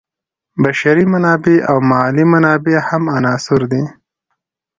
بشري 0.63 1.05
منابع 1.13 1.57
او 1.69 1.77
مالي 1.89 2.23
منابع 2.33 2.77
هم 2.89 3.03
عناصر 3.15 3.61
دي. 3.71 3.83